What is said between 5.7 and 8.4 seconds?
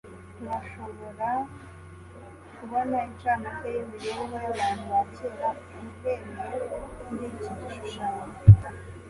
uhereye kuriki gishushanyo